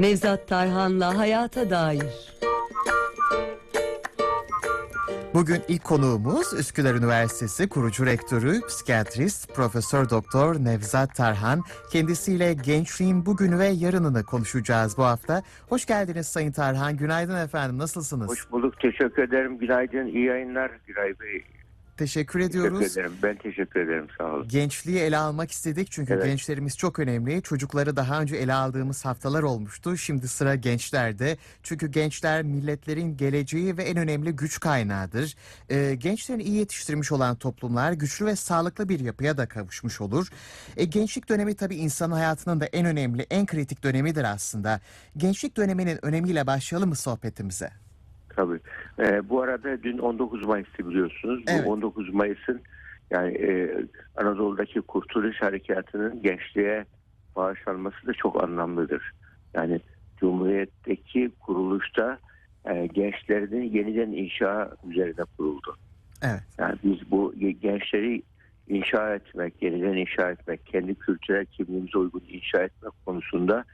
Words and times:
Nevzat 0.00 0.48
Tarhan'la 0.48 1.18
Hayata 1.18 1.70
Dair. 1.70 2.34
Bugün 5.34 5.62
ilk 5.68 5.84
konuğumuz 5.84 6.52
Üsküdar 6.58 6.94
Üniversitesi 6.94 7.68
kurucu 7.68 8.06
rektörü, 8.06 8.60
psikiyatrist 8.68 9.54
Profesör 9.54 10.10
Doktor 10.10 10.54
Nevzat 10.54 11.14
Tarhan. 11.14 11.62
Kendisiyle 11.92 12.54
gençliğin 12.54 13.26
bugünü 13.26 13.58
ve 13.58 13.66
yarınını 13.66 14.24
konuşacağız 14.24 14.98
bu 14.98 15.04
hafta. 15.04 15.42
Hoş 15.68 15.86
geldiniz 15.86 16.26
Sayın 16.26 16.52
Tarhan. 16.52 16.96
Günaydın 16.96 17.44
efendim. 17.44 17.78
Nasılsınız? 17.78 18.28
Hoş 18.28 18.50
bulduk. 18.50 18.80
Teşekkür 18.80 19.22
ederim. 19.22 19.58
Günaydın. 19.58 20.06
İyi 20.06 20.24
yayınlar 20.24 20.70
Güray 20.86 21.20
Bey. 21.20 21.44
Teşekkür 21.96 22.40
Teşekkür 22.40 22.40
ediyoruz. 22.40 22.96
ederim. 22.96 23.12
Ben 23.22 23.36
teşekkür 23.36 23.80
ederim. 23.80 24.06
Sağ 24.18 24.24
olun. 24.24 24.48
Gençliği 24.48 24.98
ele 24.98 25.16
almak 25.16 25.50
istedik 25.50 25.90
çünkü 25.90 26.12
Evet. 26.12 26.24
gençlerimiz 26.24 26.76
çok 26.76 26.98
önemli. 26.98 27.42
Çocukları 27.42 27.96
daha 27.96 28.20
önce 28.20 28.36
ele 28.36 28.54
aldığımız 28.54 29.04
haftalar 29.04 29.42
olmuştu. 29.42 29.96
Şimdi 29.96 30.28
sıra 30.28 30.54
gençlerde. 30.54 31.36
Çünkü 31.62 31.86
gençler 31.90 32.42
milletlerin 32.42 33.16
geleceği 33.16 33.76
ve 33.78 33.82
en 33.84 33.96
önemli 33.96 34.32
güç 34.32 34.60
kaynağıdır. 34.60 35.34
Ee, 35.70 35.94
gençlerin 35.94 36.38
iyi 36.40 36.56
yetiştirmiş 36.56 37.12
olan 37.12 37.36
toplumlar 37.36 37.92
güçlü 37.92 38.26
ve 38.26 38.36
sağlıklı 38.36 38.88
bir 38.88 39.00
yapıya 39.00 39.36
da 39.36 39.48
kavuşmuş 39.48 40.00
olur. 40.00 40.28
E, 40.76 40.84
gençlik 40.84 41.28
dönemi 41.28 41.54
tabii 41.54 41.76
insan 41.76 42.10
hayatının 42.10 42.60
da 42.60 42.66
en 42.66 42.86
önemli, 42.86 43.26
en 43.30 43.46
kritik 43.46 43.82
dönemidir 43.84 44.24
aslında. 44.24 44.80
Gençlik 45.16 45.56
döneminin 45.56 46.04
önemiyle 46.04 46.46
başlayalım 46.46 46.88
mı 46.88 46.96
sohbetimize? 46.96 47.83
Tabii. 48.36 48.60
Ee, 48.98 49.28
bu 49.28 49.42
arada 49.42 49.82
dün 49.82 49.98
19 49.98 50.46
Mayıs'tı 50.46 50.88
biliyorsunuz. 50.88 51.42
Evet. 51.48 51.66
Bu 51.66 51.72
19 51.72 52.14
Mayıs'ın 52.14 52.60
yani 53.10 53.34
e, 53.34 53.74
Anadolu'daki 54.16 54.80
Kurtuluş 54.80 55.42
Harekatı'nın 55.42 56.22
gençliğe 56.22 56.84
bağışlanması 57.36 58.06
da 58.06 58.12
çok 58.12 58.44
anlamlıdır. 58.44 59.12
Yani 59.54 59.80
Cumhuriyet'teki 60.16 61.30
kuruluşta 61.40 62.18
e, 62.66 62.86
gençlerin 62.86 63.62
yeniden 63.62 64.12
inşa 64.12 64.70
üzerine 64.90 65.24
kuruldu. 65.36 65.76
Evet. 66.22 66.42
Yani 66.58 66.78
biz 66.84 67.10
bu 67.10 67.34
gençleri 67.60 68.22
inşa 68.68 69.14
etmek, 69.14 69.62
yeniden 69.62 69.96
inşa 69.96 70.30
etmek, 70.30 70.66
kendi 70.66 70.94
kültürel 70.94 71.46
kimliğimize 71.46 71.98
uygun 71.98 72.22
inşa 72.28 72.58
etmek 72.62 72.92
konusunda 73.06 73.64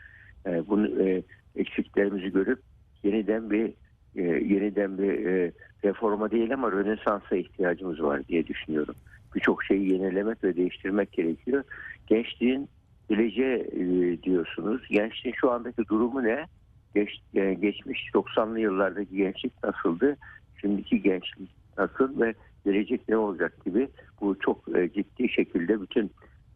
e, 0.46 0.68
bunu 0.68 1.02
e, 1.02 1.22
eksiklerimizi 1.56 2.32
görüp 2.32 2.60
yeniden 3.02 3.50
bir 3.50 3.72
e, 4.16 4.22
yeniden 4.22 4.98
bir 4.98 5.26
e, 5.26 5.52
reforma 5.84 6.30
değil 6.30 6.54
ama 6.54 6.72
Rönesans'a 6.72 7.36
ihtiyacımız 7.36 8.02
var 8.02 8.28
diye 8.28 8.46
düşünüyorum. 8.46 8.94
Birçok 9.34 9.64
şeyi 9.64 9.92
yenilemek 9.92 10.44
ve 10.44 10.56
değiştirmek 10.56 11.12
gerekiyor. 11.12 11.64
Gençliğin 12.06 12.68
geleceği 13.08 13.58
e, 13.72 14.22
diyorsunuz. 14.22 14.88
Gençliğin 14.90 15.34
şu 15.40 15.50
andaki 15.50 15.88
durumu 15.88 16.24
ne? 16.24 16.46
Geç, 16.94 17.10
e, 17.34 17.54
geçmiş 17.54 18.10
90'lı 18.14 18.60
yıllardaki 18.60 19.16
gençlik 19.16 19.64
nasıldı? 19.64 20.16
Şimdiki 20.60 21.02
gençlik 21.02 21.50
nasıl 21.78 22.20
ve 22.20 22.34
gelecek 22.64 23.08
ne 23.08 23.16
olacak 23.16 23.64
gibi 23.64 23.88
bu 24.20 24.38
çok 24.38 24.76
e, 24.76 24.92
ciddi 24.92 25.28
şekilde 25.28 25.82
bütün 25.82 26.10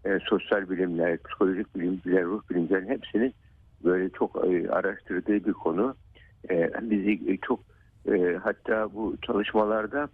e, 0.04 0.18
sosyal 0.28 0.70
bilimler, 0.70 1.18
psikolojik 1.22 1.76
bilimler, 1.76 2.24
ruh 2.24 2.42
bilimlerin 2.50 2.88
hepsinin 2.88 3.34
böyle 3.84 4.10
çok 4.10 4.36
e, 4.36 4.70
araştırdığı 4.70 5.44
bir 5.44 5.52
konu. 5.52 5.94
E, 6.50 6.70
bizi 6.90 7.32
e, 7.32 7.36
çok 7.36 7.60
e, 8.12 8.38
hatta 8.42 8.94
bu 8.94 9.16
çalışmalarda 9.22 10.08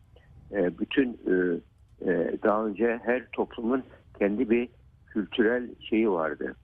e, 0.52 0.78
bütün 0.78 1.08
e, 1.08 1.34
e, 2.10 2.38
daha 2.42 2.66
önce 2.66 3.00
her 3.04 3.26
toplumun 3.32 3.82
kendi 4.18 4.50
bir 4.50 4.68
kültürel 5.06 5.68
şeyi 5.80 6.10
vardı. 6.10 6.54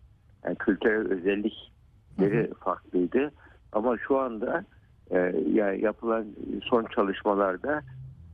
Yani 0.45 0.56
kültürel 0.56 1.12
özellikleri 1.12 2.55
farklıydı. 2.55 3.33
Ama 3.73 3.98
şu 3.98 4.19
anda 4.19 4.64
e, 5.11 5.19
yani 5.53 5.84
yapılan 5.84 6.27
son 6.62 6.84
çalışmalarda 6.95 7.83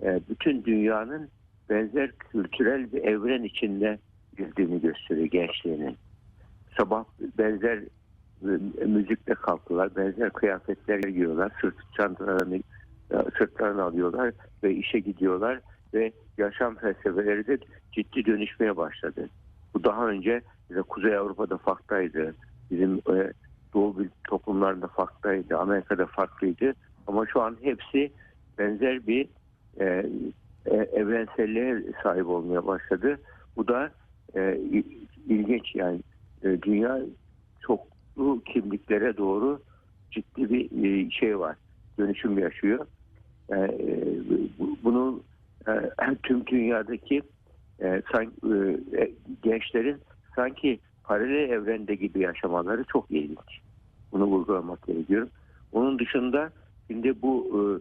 e, 0.02 0.20
bütün 0.28 0.64
dünyanın 0.64 1.28
benzer 1.70 2.12
kültürel 2.12 2.92
bir 2.92 3.04
evren 3.04 3.42
içinde 3.42 3.98
girdiğini 4.36 4.80
gösteriyor 4.80 5.26
gençliğinin. 5.26 5.96
Sabah 6.78 7.04
benzer 7.38 7.80
müzikle 8.86 9.34
kalktılar, 9.34 9.96
benzer 9.96 10.30
kıyafetler 10.30 10.98
giyiyorlar, 10.98 11.52
sırt 11.60 11.74
çantalarını 11.96 12.56
e, 13.10 13.16
sırtlarını 13.38 13.82
alıyorlar 13.82 14.32
ve 14.64 14.74
işe 14.74 14.98
gidiyorlar 14.98 15.60
ve 15.94 16.12
yaşam 16.38 16.76
felsefeleri 16.76 17.46
de 17.46 17.58
ciddi 17.92 18.24
dönüşmeye 18.26 18.76
başladı. 18.76 19.28
Bu 19.74 19.84
daha 19.84 20.08
önce 20.08 20.42
bize 20.70 20.82
Kuzey 20.82 21.16
Avrupa'da 21.16 21.56
farklıydı, 21.58 22.34
bizim 22.70 22.94
e, 23.10 23.32
Doğu 23.74 23.96
toplumlarında 24.28 24.86
farklıydı, 24.86 25.58
Amerika'da 25.58 26.06
farklıydı 26.06 26.74
ama 27.06 27.26
şu 27.26 27.42
an 27.42 27.56
hepsi 27.62 28.12
benzer 28.58 29.06
bir 29.06 29.28
e, 29.80 30.06
e, 30.66 30.74
evrenselliğe 30.76 31.82
sahip 32.02 32.26
olmaya 32.26 32.66
başladı. 32.66 33.18
Bu 33.56 33.68
da 33.68 33.90
e, 34.34 34.56
il- 34.56 35.06
ilginç 35.28 35.74
yani 35.74 36.00
E, 36.44 36.62
dünya 36.62 37.00
çoklu 38.16 38.42
kimliklere 38.44 39.16
doğru 39.16 39.60
ciddi 40.10 40.50
bir 40.50 40.84
e, 40.84 41.10
şey 41.10 41.38
var, 41.38 41.56
dönüşüm 41.98 42.38
yaşıyor. 42.38 42.86
E, 43.50 43.56
e, 43.56 43.98
bu- 44.58 44.76
bunu 44.84 45.22
tüm 46.22 46.46
dünyadaki 46.46 47.22
gençlerin 49.42 50.00
sanki 50.36 50.80
paralel 51.04 51.50
evrende 51.50 51.94
gibi 51.94 52.20
yaşamaları 52.20 52.84
çok 52.84 53.10
ilginç. 53.10 53.60
Bunu 54.12 54.24
vurgulamak 54.24 54.86
gerekiyor. 54.86 55.28
Onun 55.72 55.98
dışında 55.98 56.50
şimdi 56.90 57.22
bu 57.22 57.80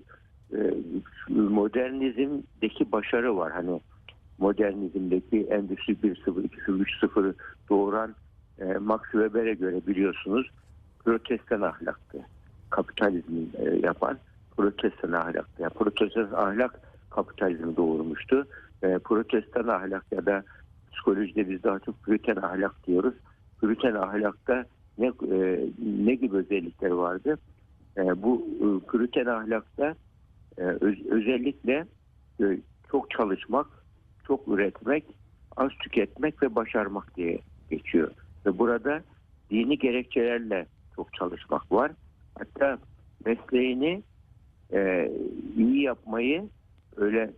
modernizmdeki 1.30 2.92
başarı 2.92 3.38
var. 3.38 3.52
Hani 3.52 3.82
modernizmdeki 4.38 5.48
Endüstri 5.50 5.94
1.0, 5.94 6.48
2.0, 6.48 6.84
3.0'ı 6.84 7.36
doğuran 7.70 8.16
e, 8.60 8.66
Max 8.66 9.02
Weber'e 9.02 9.54
göre 9.54 9.82
biliyorsunuz 9.88 10.50
protestan 11.06 11.62
ahlaktı. 11.62 12.18
Kapitalizmi 12.70 13.46
e, 13.58 13.76
yapan 13.84 14.20
protestan 14.58 15.12
ahlaktı. 15.12 15.62
Yani 15.62 15.74
protestan 15.74 16.32
ahlak 16.32 16.80
kapitalizmi 17.10 17.78
doğurmuştu. 17.78 18.48
E, 18.84 18.98
protestan 18.98 19.68
ahlak 19.68 20.06
ya 20.12 20.26
da 20.26 20.44
psikolojide 20.92 21.50
biz 21.50 21.64
daha 21.64 21.80
çok 21.80 22.04
püriten 22.04 22.36
ahlak 22.36 22.88
diyoruz. 22.88 23.14
Püriten 23.62 23.96
ahlakta 23.96 24.66
ne, 24.98 25.08
e, 25.08 25.70
ne 26.06 26.16
gibi 26.16 26.38
özellikler 26.38 26.90
vardı? 26.90 27.38
E, 27.98 28.24
bu 28.24 28.48
e, 28.62 29.30
ahlakta 29.30 29.96
e, 30.58 30.62
öz- 30.62 31.06
özellikle 31.06 31.86
e, 32.42 32.58
çok 32.92 33.12
çalışmak, 33.12 33.68
çok 34.24 34.48
üretmek, 34.48 35.06
az 35.58 35.72
tüketmek 35.80 36.44
ve 36.44 36.56
başarmak 36.56 37.18
diye 37.18 37.40
geçiyor. 37.70 38.12
Ve 38.46 38.58
burada 38.60 39.02
dini 39.52 39.78
gerekçelerle 39.80 40.66
çok 40.96 41.14
çalışmak 41.14 41.72
var. 41.72 41.92
Hatta 42.40 42.78
mesleğini 43.26 44.04
e, 44.74 45.12
iyi 45.58 45.82
yapmayı 45.82 46.50
öyle 46.98 47.32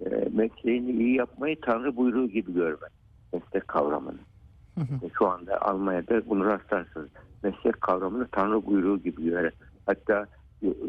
e, 0.00 0.28
mesleğini 0.32 0.90
iyi 0.90 1.14
yapmayı 1.16 1.60
Tanrı 1.60 1.96
buyruğu 1.96 2.28
gibi 2.28 2.54
görmek. 2.54 2.92
Meslek 3.32 3.68
kavramını. 3.68 4.18
Hı 4.74 4.80
hı. 4.80 5.10
Şu 5.18 5.26
anda 5.28 5.60
Almanya'da 5.62 6.28
bunu 6.28 6.44
rastlarsınız. 6.44 7.08
Meslek 7.42 7.80
kavramını 7.80 8.28
Tanrı 8.32 8.66
buyruğu 8.66 8.98
gibi 8.98 9.24
görer. 9.24 9.52
Hatta 9.86 10.26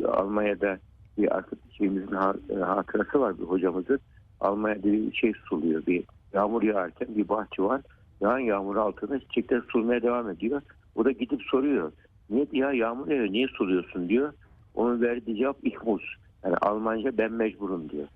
Almanya'da 0.08 0.80
bir 1.18 1.36
arkadaşımızın 1.36 2.16
ha- 2.16 2.36
e, 2.50 2.56
hatırası 2.56 3.20
var 3.20 3.40
bir 3.40 3.44
hocamızın. 3.44 4.00
Almanya'da 4.40 4.84
bir 4.84 5.14
şey 5.14 5.34
suluyor. 5.50 5.86
Bir 5.86 6.04
yağmur 6.34 6.64
yağarken 6.64 7.08
bir 7.16 7.30
bahçe 7.30 7.64
var. 7.64 7.82
Yağan 8.22 8.40
yağmur 8.40 8.76
altında 8.76 9.20
çiçekler 9.20 9.62
sulmaya 9.70 10.02
devam 10.02 10.30
ediyor. 10.30 10.62
O 10.96 11.06
da 11.06 11.12
gidip 11.12 11.42
soruyor. 11.42 11.92
Niye 12.30 12.46
ya 12.54 12.72
yağmur 12.72 13.08
yağıyor 13.08 13.32
niye 13.32 13.48
suluyorsun 13.48 14.10
diyor. 14.10 14.34
Onun 14.76 15.02
verdiği 15.02 15.38
cevap 15.38 15.68
ihmus. 15.68 16.04
Yani 16.44 16.56
Almanca 16.56 17.18
ben 17.18 17.32
mecburum 17.32 17.90
diyor. 17.90 18.08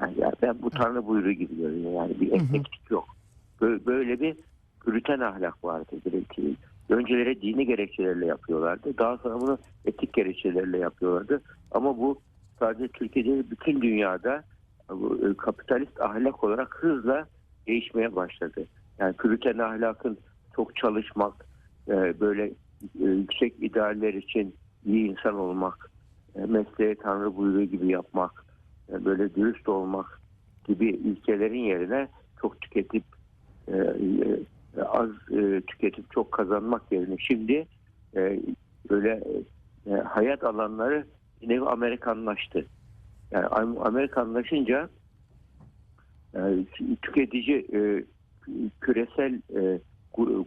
Yani 0.00 0.14
ya 0.20 0.32
ben 0.42 0.62
bu 0.62 0.70
Tanrı 0.70 1.06
buyruğu 1.06 1.32
gibi 1.32 1.56
görüyor. 1.56 1.92
Yani 1.92 2.20
bir 2.20 2.32
esneklik 2.32 2.90
yok. 2.90 3.04
Böyle, 3.60 3.86
böyle 3.86 4.20
bir 4.20 4.36
püriten 4.84 5.20
ahlak 5.20 5.64
vardı. 5.64 5.96
Direkt. 6.04 6.38
Önceleri 6.88 7.42
dini 7.42 7.66
gerekçelerle 7.66 8.26
yapıyorlardı. 8.26 8.98
Daha 8.98 9.16
sonra 9.16 9.40
bunu 9.40 9.58
etik 9.84 10.12
gerekçelerle 10.12 10.78
yapıyorlardı. 10.78 11.42
Ama 11.70 11.98
bu 11.98 12.18
sadece 12.58 12.88
Türkiye'de 12.88 13.50
bütün 13.50 13.82
dünyada 13.82 14.42
bu, 14.90 15.28
e, 15.28 15.36
kapitalist 15.36 16.00
ahlak 16.00 16.44
olarak 16.44 16.74
hızla 16.80 17.26
değişmeye 17.66 18.16
başladı. 18.16 18.66
Yani 18.98 19.16
püriten 19.16 19.58
ahlakın 19.58 20.18
çok 20.56 20.76
çalışmak, 20.76 21.46
e, 21.88 22.20
böyle 22.20 22.44
e, 23.00 23.04
yüksek 23.04 23.54
idealler 23.62 24.14
için 24.14 24.56
iyi 24.84 25.10
insan 25.10 25.34
olmak, 25.34 25.90
e, 26.34 26.40
mesleğe 26.40 26.94
Tanrı 26.94 27.36
buyruğu 27.36 27.64
gibi 27.64 27.86
yapmak, 27.86 28.44
e, 28.92 29.04
böyle 29.04 29.34
dürüst 29.34 29.68
olmak 29.68 30.20
gibi 30.64 30.90
ilkelerin 30.90 31.64
yerine 31.64 32.08
çok 32.40 32.60
tüketip 32.60 33.04
e, 33.68 33.76
e, 33.76 34.82
az 34.82 35.10
e, 35.32 35.60
tüketip 35.60 36.10
çok 36.10 36.32
kazanmak 36.32 36.92
yerine 36.92 37.16
şimdi 37.18 37.66
e, 38.16 38.40
böyle 38.90 39.22
e, 39.86 39.90
hayat 39.90 40.44
alanları 40.44 41.06
yine 41.40 41.60
Amerikanlaştı. 41.60 42.66
Yani 43.30 43.46
Am- 43.46 43.80
Amerikanlaşınca 43.80 44.88
tüketici 47.02 47.66
e, 47.72 48.04
küresel 48.80 49.34
e, 49.34 49.80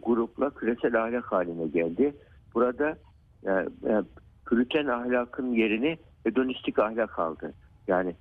grupla 0.02 0.50
küresel 0.50 1.04
ahlak 1.04 1.32
haline 1.32 1.66
geldi. 1.66 2.14
Burada 2.54 2.98
e, 3.46 3.50
e, 3.50 4.02
püriten 4.46 4.86
ahlakın 4.86 5.52
yerini 5.52 5.98
hedonistik 6.24 6.78
ahlak 6.78 7.18
aldı. 7.18 7.54
Yani 7.88 8.14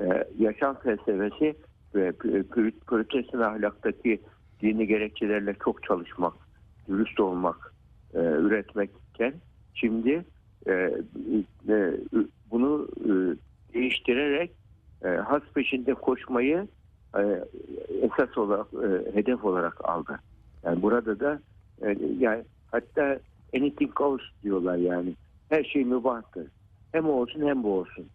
e, 0.00 0.24
yaşam 0.38 0.78
felsefesi 0.78 1.54
ve 1.94 2.12
püriten 2.12 3.38
ahlaktaki 3.38 4.20
dini 4.62 4.86
gerekçelerle 4.86 5.54
çok 5.64 5.82
çalışmak, 5.82 6.34
dürüst 6.88 7.20
olmak, 7.20 7.74
e, 8.14 8.18
üretmekken 8.18 9.34
şimdi 9.74 10.24
e, 10.66 10.72
e, 11.68 11.92
bunu 12.50 12.88
e, 13.04 13.10
değiştirerek 13.74 14.50
e, 15.04 15.08
has 15.08 15.42
peşinde 15.54 15.94
koşmayı 15.94 16.68
e, 17.16 17.44
esas 18.02 18.38
olarak 18.38 18.66
e, 18.74 19.14
hedef 19.14 19.44
olarak 19.44 19.88
aldı. 19.88 20.18
Yani 20.64 20.82
burada 20.82 21.20
da 21.20 21.40
e, 21.82 21.96
yani 22.18 22.44
hatta 22.70 23.18
anything 23.56 23.94
goes 23.94 24.22
diyorlar 24.42 24.76
yani. 24.76 25.14
Her 25.48 25.64
şey 25.64 25.84
mübahtır. 25.84 26.46
Hem 26.92 27.08
o 27.08 27.12
olsun 27.12 27.46
hem 27.46 27.62
bu 27.62 27.72
olsun. 27.72 28.06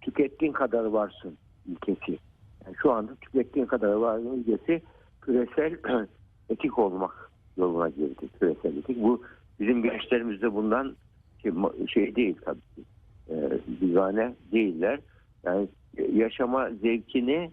Tükettiğin 0.00 0.52
kadar 0.52 0.84
varsın 0.84 1.38
ilkesi. 1.66 2.18
Yani 2.64 2.76
şu 2.82 2.92
anda 2.92 3.14
tükettiğin 3.14 3.66
kadar 3.66 3.92
varsın 3.92 4.44
ilkesi 4.46 4.82
küresel 5.20 5.76
etik 6.48 6.78
olmak 6.78 7.30
yoluna 7.56 7.88
girdi. 7.88 8.28
Küresel 8.40 8.76
etik. 8.76 9.02
Bu 9.02 9.22
bizim 9.60 9.82
gençlerimizde 9.82 10.54
bundan 10.54 10.96
şey, 11.42 11.52
şey 11.88 12.16
değil 12.16 12.36
tabii 12.44 12.60
ki. 12.60 12.82
E, 13.28 13.34
divane 13.80 14.34
değiller. 14.52 15.00
Yani 15.44 15.68
yaşama 16.12 16.70
zevkini 16.70 17.50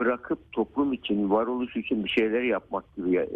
bırakıp 0.00 0.52
toplum 0.52 0.92
için, 0.92 1.30
varoluş 1.30 1.76
için 1.76 2.04
bir 2.04 2.08
şeyler 2.08 2.42
yapmak 2.42 2.96
gibi 2.96 3.28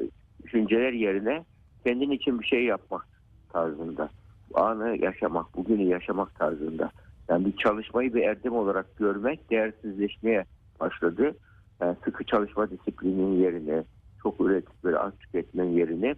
düşünceler 0.43 0.93
yerine 0.93 1.45
kendin 1.85 2.11
için 2.11 2.41
bir 2.41 2.47
şey 2.47 2.65
yapmak 2.65 3.07
tarzında. 3.53 4.11
Anı 4.55 4.97
yaşamak, 4.97 5.57
bugünü 5.57 5.83
yaşamak 5.83 6.35
tarzında. 6.35 6.91
Yani 7.29 7.47
bir 7.47 7.57
çalışmayı 7.57 8.15
bir 8.15 8.23
erdem 8.23 8.53
olarak 8.53 8.97
görmek 8.97 9.51
değersizleşmeye 9.51 10.45
başladı. 10.81 11.37
Yani 11.81 11.97
sıkı 12.05 12.25
çalışma 12.25 12.71
disiplinin 12.71 13.43
yerine, 13.43 13.85
çok 14.23 14.41
üretip 14.41 14.85
böyle 14.85 14.99
az 14.99 15.13
tüketmenin 15.21 15.77
yerine 15.77 16.15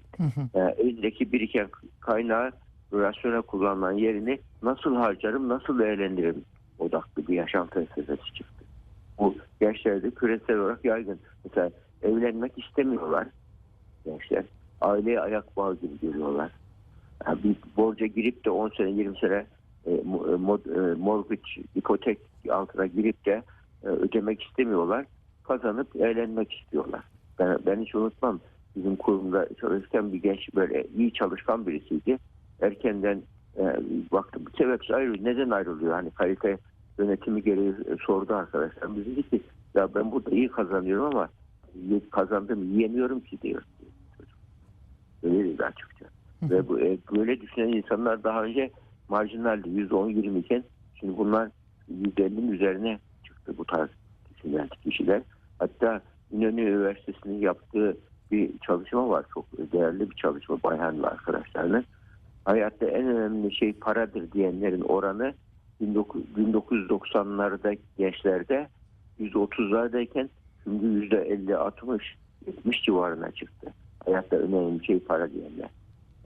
e, 0.55 0.61
elindeki 0.61 1.33
biriken 1.33 1.69
kaynağı 2.01 2.53
rasyonel 2.93 3.43
kullanmanın 3.43 3.99
yerini 3.99 4.39
nasıl 4.63 4.97
harcarım, 4.97 5.49
nasıl 5.49 5.81
eğlendiririm 5.81 6.45
odaklı 6.79 7.27
bir 7.29 7.35
yaşam 7.35 7.67
felsefesi 7.67 8.35
çıktı. 8.35 8.65
Bu 9.19 9.35
gençlerde 9.61 10.11
küresel 10.11 10.57
olarak 10.57 10.85
yaygın. 10.85 11.21
Mesela 11.45 11.71
evlenmek 12.03 12.59
istemiyorlar 12.59 13.29
gençler. 14.05 14.45
Aileye 14.81 15.21
ayak 15.21 15.57
bağı 15.57 15.77
gibi 15.77 16.01
görüyorlar. 16.03 16.53
Yani 17.27 17.43
bir 17.45 17.57
borca 17.77 18.07
girip 18.07 18.45
de 18.45 18.51
10 18.51 18.69
sene 18.77 18.91
20 18.91 19.19
sene 19.19 19.47
e, 19.85 19.93
e, 19.93 20.03
mod- 20.37 20.93
e, 20.93 20.95
mortgage, 20.95 21.43
ipotek 21.75 22.19
altına 22.51 22.87
girip 22.87 23.27
de 23.27 23.43
e, 23.85 23.87
ödemek 23.87 24.43
istemiyorlar. 24.43 25.07
Kazanıp 25.43 25.97
eğlenmek 25.97 26.53
istiyorlar. 26.53 27.01
Ben, 27.39 27.59
ben 27.67 27.81
hiç 27.81 27.95
unutmam. 27.95 28.41
Bizim 28.77 28.97
kurumda 28.97 29.49
çalışırken 29.61 30.13
bir 30.13 30.23
genç 30.23 30.55
böyle 30.55 30.85
iyi 30.97 31.13
çalışkan 31.13 31.67
birisiydi. 31.67 32.19
Erkenden 32.61 33.23
e, 33.59 33.63
baktım 34.13 34.47
bir 34.47 34.59
sebepsiz 34.59 34.91
ayrılıyor. 34.91 35.25
Neden 35.25 35.51
ayrılıyor? 35.51 35.93
Hani 35.93 36.11
kalite 36.11 36.59
yönetimi 37.01 37.43
gereği 37.43 37.71
e, 37.71 37.97
sordu 38.07 38.35
arkadaşlar. 38.35 38.97
Biz 38.97 39.07
dedik 39.07 39.31
ki 39.31 39.43
ya 39.75 39.95
ben 39.95 40.13
burada 40.13 40.31
iyi 40.31 40.49
kazanıyorum 40.49 41.05
ama 41.05 41.29
kazandım 42.11 42.63
yiyemiyorum 42.63 43.21
ki 43.21 43.43
diyor. 43.43 43.63
Öyle 45.23 45.45
dedi 45.45 45.65
açıkça. 45.65 46.07
Ve 46.43 46.69
bu, 46.69 46.81
e, 46.81 46.99
böyle 47.17 47.41
düşünen 47.41 47.69
insanlar 47.69 48.25
daha 48.25 48.45
önce 48.45 48.71
marjinaldi. 49.09 49.69
%10-20 49.69 50.39
iken 50.39 50.65
şimdi 51.01 51.17
bunlar 51.17 51.51
%50'nin 51.91 52.53
üzerine 52.53 52.99
çıktı 53.25 53.55
bu 53.59 53.65
tarz 53.65 53.91
düşünen 54.35 54.69
kişiler. 54.85 55.23
Hatta 55.59 56.01
İnönü 56.31 56.61
Üniversitesi'nin 56.61 57.39
yaptığı 57.39 57.97
bir 58.31 58.59
çalışma 58.59 59.09
var. 59.09 59.25
Çok 59.35 59.73
değerli 59.73 60.11
bir 60.11 60.17
çalışma 60.17 60.63
Bayhanlı 60.63 61.07
arkadaşlarla. 61.07 61.85
Hayatta 62.45 62.87
en 62.87 63.07
önemli 63.07 63.55
şey 63.55 63.73
paradır 63.73 64.33
diyenlerin 64.33 64.81
oranı 64.81 65.25
19 65.25 65.35
1990'larda 65.81 67.79
gençlerde 67.99 68.69
%30'lardayken 69.21 70.29
şimdi 70.65 70.85
%50-60 70.85 72.01
70 72.47 72.83
civarına 72.83 73.31
çıktı. 73.31 73.73
Hayatta 74.05 74.37
önemli 74.37 74.85
şey 74.85 75.01
para 75.01 75.31
diyenler. 75.31 75.71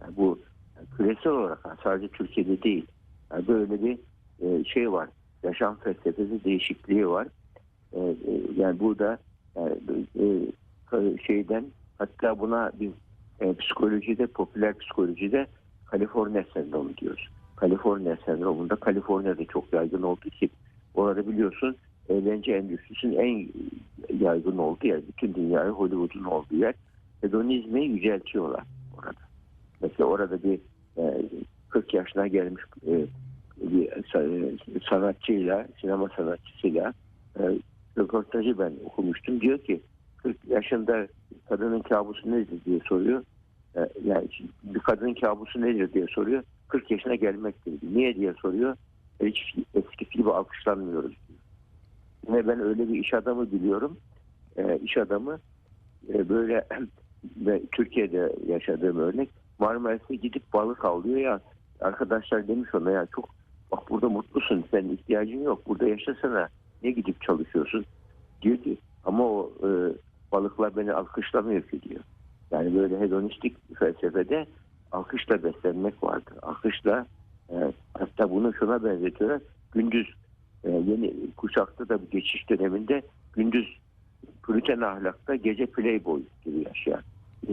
Yani 0.00 0.16
bu 0.16 0.38
yani 0.76 0.86
küresel 0.96 1.32
olarak 1.32 1.78
sadece 1.82 2.08
Türkiye'de 2.08 2.62
değil. 2.62 2.86
Yani 3.30 3.48
böyle 3.48 3.82
bir 3.82 3.98
e, 4.40 4.64
şey 4.64 4.92
var. 4.92 5.08
Yaşam 5.42 5.76
felsefesi 5.76 6.44
değişikliği 6.44 7.08
var. 7.08 7.26
E, 7.92 8.00
e, 8.00 8.14
yani 8.56 8.80
burada 8.80 9.18
yani, 9.56 9.78
e, 10.92 11.18
şeyden 11.26 11.64
hatta 11.98 12.38
buna 12.38 12.72
bir 12.80 12.90
e, 13.40 13.54
psikolojide, 13.54 14.26
popüler 14.26 14.78
psikolojide 14.78 15.46
Kaliforniya 15.86 16.44
sendromu 16.54 16.96
diyoruz. 16.96 17.28
Kaliforniya 17.64 18.16
sendromunda 18.26 18.76
Kaliforniya'da 18.76 19.44
çok 19.44 19.72
yaygın 19.72 20.02
olduğu 20.02 20.28
için 20.28 20.50
orada 20.94 21.28
biliyorsun 21.28 21.76
eğlence 22.08 22.52
endüstrisinin 22.52 23.16
en 23.16 23.48
yaygın 24.24 24.58
olduğu 24.58 24.86
yer. 24.86 25.00
Bütün 25.08 25.34
dünyayı 25.34 25.70
Hollywood'un 25.70 26.24
olduğu 26.24 26.56
yer. 26.56 26.74
Hedonizmi 27.20 27.84
yüceltiyorlar 27.84 28.62
orada. 28.98 29.20
Mesela 29.80 30.04
orada 30.04 30.42
bir 30.42 30.58
e, 30.98 31.22
40 31.68 31.94
yaşına 31.94 32.26
gelmiş 32.26 32.62
e, 32.86 33.06
bir 33.56 33.86
e, 33.86 34.80
sanatçıyla, 34.90 35.66
sinema 35.80 36.08
sanatçısıyla 36.16 36.92
e, 37.38 37.42
röportajı 37.98 38.58
ben 38.58 38.72
okumuştum. 38.84 39.40
Diyor 39.40 39.58
ki 39.58 39.80
40 40.16 40.36
yaşında 40.48 41.08
kadının 41.48 41.80
kabusu 41.80 42.30
nedir 42.30 42.64
diye 42.66 42.80
soruyor. 42.88 43.22
E, 43.76 43.80
yani 44.04 44.28
bir 44.62 44.80
kadının 44.80 45.14
kabusu 45.14 45.60
nedir 45.60 45.92
diye 45.92 46.06
soruyor. 46.06 46.42
40 46.74 46.90
yaşına 46.90 47.14
gelmek 47.14 47.66
diyor. 47.66 47.76
Niye 47.82 48.14
diye 48.14 48.34
soruyor. 48.42 48.76
E, 49.20 49.26
hiç 49.26 49.56
eskisi 49.74 50.10
gibi 50.10 50.30
alkışlanmıyoruz 50.30 51.12
diyor. 51.28 51.38
Yine 52.28 52.48
ben 52.48 52.60
öyle 52.60 52.88
bir 52.88 52.98
iş 52.98 53.14
adamı 53.14 53.52
biliyorum. 53.52 53.96
E, 54.56 54.78
iş 54.78 54.96
adamı 54.96 55.38
e, 56.14 56.28
böyle 56.28 56.64
ve 57.36 57.62
Türkiye'de 57.72 58.36
yaşadığım 58.46 58.98
örnek 58.98 59.30
Marmaris'e 59.58 60.14
gidip 60.14 60.52
balık 60.52 60.84
avlıyor 60.84 61.18
ya 61.18 61.40
arkadaşlar 61.80 62.48
demiş 62.48 62.74
ona 62.74 62.90
ya 62.90 63.06
çok 63.14 63.34
bak 63.72 63.90
burada 63.90 64.08
mutlusun 64.08 64.64
senin 64.70 64.92
ihtiyacın 64.96 65.42
yok 65.42 65.66
burada 65.66 65.88
yaşasana 65.88 66.48
ne 66.82 66.90
gidip 66.90 67.22
çalışıyorsun 67.22 67.84
diyor 68.42 68.58
ama 69.04 69.24
o 69.24 69.52
e, 69.62 69.68
balıklar 70.32 70.76
beni 70.76 70.92
alkışlamıyor 70.92 71.62
ki 71.62 71.82
diyor. 71.82 72.00
Yani 72.50 72.74
böyle 72.74 73.00
hedonistik 73.00 73.78
felsefede 73.78 74.46
alkışla 74.94 75.42
beslenmek 75.42 76.02
vardır. 76.02 76.34
Alkışla 76.42 77.06
e, 77.50 77.56
hatta 77.94 78.30
bunu 78.30 78.54
şuna 78.54 78.84
benzetiyorlar. 78.84 79.40
Gündüz 79.72 80.06
e, 80.64 80.70
yeni 80.70 81.14
kuşakta 81.36 81.88
da 81.88 82.02
bir 82.02 82.10
geçiş 82.10 82.50
döneminde 82.50 83.02
gündüz 83.32 83.78
püriten 84.46 84.80
ahlakta 84.80 85.34
gece 85.34 85.66
playboy 85.66 86.22
gibi 86.44 86.64
yaşayan 86.68 87.02
e, 87.48 87.52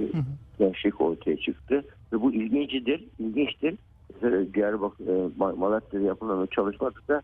gençlik 0.60 1.01
ortaya 1.01 1.38
çıktı. 1.38 1.83
Ve 2.13 2.21
bu 2.21 2.33
ilgincidir, 2.33 3.07
ilginçtir. 3.19 3.75
Mesela 4.13 4.53
Diyarbakır, 4.53 5.07
e, 5.07 5.12
Ma- 5.39 5.57
Malatya'da 5.57 6.05
yapılan 6.05 6.39
o 6.39 6.48
çalışmada 6.48 7.21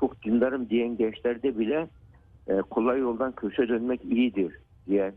çok 0.00 0.24
dindarım 0.24 0.68
diyen 0.68 0.96
gençlerde 0.96 1.58
bile 1.58 1.88
e, 2.48 2.60
kolay 2.60 3.00
yoldan 3.00 3.32
köşe 3.32 3.68
dönmek 3.68 4.04
iyidir 4.04 4.58
diyen, 4.88 5.12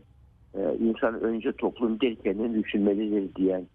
e, 0.54 0.76
insan 0.80 1.20
önce 1.20 1.52
toplum 1.52 2.00
değil 2.00 2.16
kendini 2.22 2.64
düşünmelidir 2.64 3.34
diyen, 3.34 3.66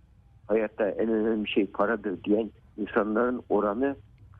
hayatta 0.47 0.89
en 0.89 1.09
önemli 1.09 1.49
şey 1.49 1.65
paradır 1.65 2.23
diyen 2.23 2.51
insanların 2.77 3.43
oranı 3.49 3.95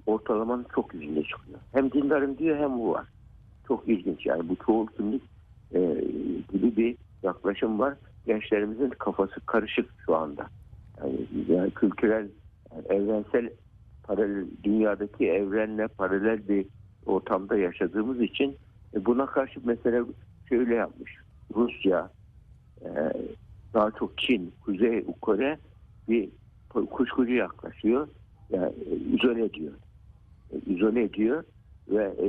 ortalamanın 0.05 0.65
çok 0.75 0.93
yüzünde 0.93 1.23
çıkıyor. 1.23 1.59
Hem 1.73 1.91
dindarım 1.91 2.37
diyor 2.37 2.57
hem 2.57 2.79
bu 2.79 2.91
var. 2.91 3.05
Çok 3.67 3.87
ilginç 3.87 4.25
yani 4.25 4.49
bu 4.49 4.55
çoğul 4.65 4.87
kimlik 4.87 5.23
e, 5.73 5.79
gibi 6.53 6.77
bir 6.77 6.97
yaklaşım 7.23 7.79
var. 7.79 7.95
Gençlerimizin 8.25 8.89
kafası 8.89 9.41
karışık 9.45 9.89
şu 10.05 10.15
anda. 10.15 10.47
Yani, 11.01 11.15
yani 11.47 11.71
kültürel, 11.71 12.29
yani 12.71 12.85
evrensel 12.89 13.49
paralel 14.03 14.45
dünyadaki 14.63 15.29
evrenle 15.29 15.87
paralel 15.87 16.47
bir 16.47 16.65
ortamda 17.05 17.57
yaşadığımız 17.57 18.21
için 18.21 18.57
e, 18.93 19.05
buna 19.05 19.25
karşı 19.25 19.59
mesela 19.63 20.05
şöyle 20.49 20.75
yapmış. 20.75 21.15
Rusya, 21.55 22.09
e, 22.81 22.89
daha 23.73 23.91
çok 23.91 24.17
Çin, 24.17 24.53
Kuzey 24.61 25.05
Kore 25.21 25.57
bir 26.09 26.29
kuşkucu 26.69 27.33
yaklaşıyor. 27.33 28.07
Yani 28.49 28.73
e, 28.91 28.95
izole 28.95 29.45
ediyor. 29.45 29.73
E, 30.51 30.73
izole 30.73 31.03
ediyor 31.03 31.43
ve 31.89 32.03
e, 32.03 32.27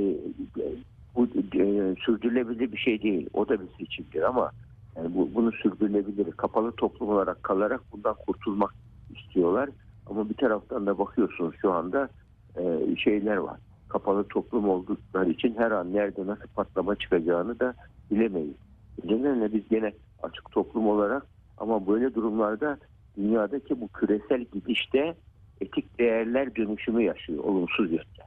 bu 1.15 1.25
e, 1.53 1.95
sürdürülebilir 2.05 2.71
bir 2.71 2.77
şey 2.77 3.01
değil. 3.01 3.29
O 3.33 3.49
da 3.49 3.61
bir 3.61 3.67
seçimdir 3.79 4.21
ama 4.21 4.51
yani 4.95 5.15
bu, 5.15 5.29
bunu 5.35 5.51
sürdürülebilir. 5.51 6.31
Kapalı 6.31 6.71
toplum 6.71 7.09
olarak 7.09 7.43
kalarak 7.43 7.81
bundan 7.91 8.15
kurtulmak 8.27 8.73
istiyorlar. 9.15 9.69
Ama 10.05 10.29
bir 10.29 10.33
taraftan 10.33 10.85
da 10.85 10.97
bakıyorsunuz 10.97 11.55
şu 11.61 11.71
anda 11.71 12.09
e, 12.57 12.95
şeyler 12.95 13.37
var. 13.37 13.59
Kapalı 13.89 14.23
toplum 14.23 14.69
oldukları 14.69 15.29
için 15.29 15.55
her 15.57 15.71
an 15.71 15.93
nerede 15.93 16.27
nasıl 16.27 16.47
patlama 16.47 16.95
çıkacağını 16.95 17.59
da 17.59 17.73
bilemeyiz. 18.11 18.55
Nedenle 19.03 19.53
biz 19.53 19.69
gene 19.69 19.93
açık 20.23 20.51
toplum 20.51 20.87
olarak 20.87 21.25
ama 21.57 21.87
böyle 21.87 22.15
durumlarda 22.15 22.77
dünyadaki 23.19 23.81
bu 23.81 23.87
küresel 23.87 24.45
gidişte 24.53 25.15
etik 25.61 25.99
değerler 25.99 26.55
dönüşümü 26.55 27.03
yaşıyor 27.03 27.43
olumsuz 27.43 27.91
yönde. 27.91 28.23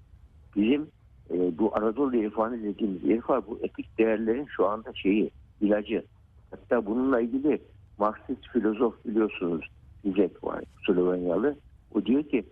Bizim 0.56 0.82
e, 1.30 1.58
bu 1.58 1.76
Anadolu 1.76 2.16
irfanı 2.16 2.62
dediğimiz 2.62 3.04
irfan 3.04 3.42
bu 3.49 3.58
etik 3.62 3.99
değerlerin 3.99 4.46
şu 4.56 4.66
anda 4.66 4.92
şeyi, 4.94 5.30
ilacı. 5.61 6.04
Hatta 6.50 6.87
bununla 6.87 7.20
ilgili 7.20 7.62
Marksist 7.99 8.49
filozof 8.49 9.04
biliyorsunuz 9.04 9.64
Zizek 10.04 10.44
var 10.44 10.64
Slovenyalı. 10.87 11.56
O 11.94 12.04
diyor 12.04 12.22
ki 12.22 12.44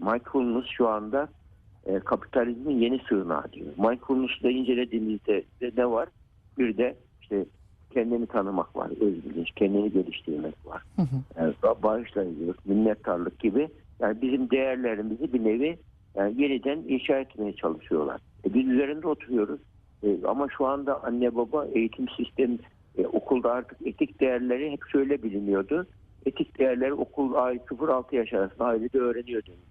mindfulness 0.00 0.66
şu 0.66 0.88
anda 0.88 1.28
e, 1.86 1.98
kapitalizmin 1.98 2.78
yeni 2.78 3.00
sığınağı 3.08 3.52
diyor. 3.52 3.66
Mindfulness'da 3.76 4.50
incelediğimizde 4.50 5.44
de 5.60 5.72
ne 5.76 5.90
var? 5.90 6.08
Bir 6.58 6.76
de 6.76 6.96
işte 7.22 7.46
kendini 7.90 8.26
tanımak 8.26 8.76
var, 8.76 8.90
öz 9.00 9.24
bilinç, 9.24 9.50
kendini 9.56 9.92
geliştirmek 9.92 10.54
var. 10.66 10.82
Yani 11.38 11.54
bağışlayıcılık, 11.82 12.66
minnettarlık 12.66 13.38
gibi 13.38 13.68
yani 14.00 14.22
bizim 14.22 14.50
değerlerimizi 14.50 15.32
bir 15.32 15.44
nevi 15.44 15.78
yani 16.14 16.42
yeniden 16.42 16.78
inşa 16.88 17.18
etmeye 17.18 17.52
çalışıyorlar. 17.52 18.20
E 18.44 18.54
biz 18.54 18.68
üzerinde 18.68 19.06
oturuyoruz. 19.06 19.60
E, 20.02 20.26
ama 20.26 20.48
şu 20.56 20.66
anda 20.66 21.04
anne 21.04 21.36
baba 21.36 21.66
eğitim 21.66 22.08
sistemi 22.08 22.58
e, 22.98 23.06
okulda 23.06 23.52
artık 23.52 23.86
etik 23.86 24.20
değerleri 24.20 24.70
hep 24.70 24.80
şöyle 24.92 25.22
biliniyordu. 25.22 25.86
Etik 26.26 26.58
değerleri 26.58 26.92
okul 26.92 27.32
0-6 27.32 28.16
yaş 28.16 28.32
arasında 28.32 28.64
ailede 28.64 28.98
öğreniyor 28.98 29.42
deniliyor. 29.42 29.66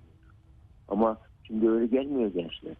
Ama 0.87 1.17
şimdi 1.43 1.69
öyle 1.69 1.85
gelmiyor 1.85 2.33
gençler. 2.33 2.75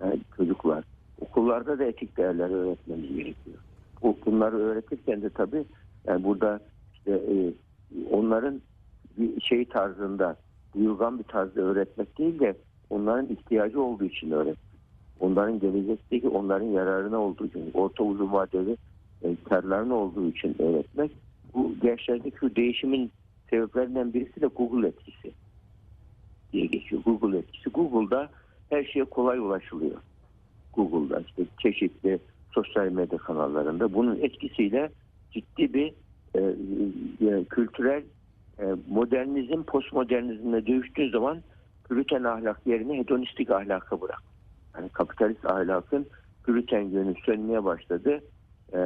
Yani 0.00 0.20
çocuklar. 0.36 0.84
Okullarda 1.20 1.78
da 1.78 1.84
etik 1.84 2.16
değerler 2.16 2.50
öğretmemiz 2.50 3.16
gerekiyor. 3.16 3.58
Bu, 4.02 4.16
bunları 4.26 4.56
öğretirken 4.56 5.22
de 5.22 5.30
tabii 5.30 5.64
yani 6.06 6.24
burada 6.24 6.60
işte 6.94 7.10
e, 7.12 7.52
onların 8.10 8.60
bir 9.18 9.40
şey 9.40 9.64
tarzında 9.64 10.36
duyulgan 10.74 11.18
bir 11.18 11.24
tarzda 11.24 11.60
öğretmek 11.60 12.18
değil 12.18 12.40
de 12.40 12.54
onların 12.90 13.26
ihtiyacı 13.26 13.82
olduğu 13.82 14.04
için 14.04 14.30
öğretmek. 14.30 14.72
Onların 15.20 15.60
gelecekteki 15.60 16.28
onların 16.28 16.66
yararına 16.66 17.18
olduğu 17.18 17.46
için, 17.46 17.70
orta 17.74 18.04
uzun 18.04 18.32
vadeli 18.32 18.76
e, 19.22 19.94
olduğu 19.94 20.28
için 20.28 20.62
öğretmek. 20.62 21.10
Bu 21.54 21.74
gençlerdeki 21.82 22.38
şu 22.38 22.56
değişimin 22.56 23.10
sebeplerinden 23.50 24.14
birisi 24.14 24.40
de 24.40 24.46
Google 24.46 24.88
etkisi 24.88 25.32
diye 26.52 26.66
geçiyor. 26.66 27.02
Google 27.04 27.38
etkisi. 27.38 27.70
Google'da 27.70 28.30
her 28.70 28.84
şeye 28.84 29.04
kolay 29.04 29.38
ulaşılıyor. 29.38 30.00
Google'da 30.72 31.20
işte 31.20 31.42
çeşitli 31.62 32.18
sosyal 32.54 32.88
medya 32.88 33.18
kanallarında 33.18 33.94
bunun 33.94 34.16
etkisiyle 34.16 34.90
ciddi 35.30 35.74
bir 35.74 35.92
e, 36.34 36.40
e, 37.28 37.44
kültürel 37.44 38.02
e, 38.58 38.64
modernizm 38.88 39.62
postmodernizmle 39.62 40.66
dövüştüğü 40.66 41.10
zaman 41.10 41.38
püriten 41.88 42.24
ahlak 42.24 42.66
yerine 42.66 42.98
hedonistik 42.98 43.50
ahlaka 43.50 44.00
bırak. 44.00 44.22
Yani 44.76 44.88
kapitalist 44.88 45.46
ahlakın 45.46 46.06
püriten 46.44 46.80
yönü 46.80 47.14
sönmeye 47.26 47.64
başladı. 47.64 48.20
E, 48.72 48.78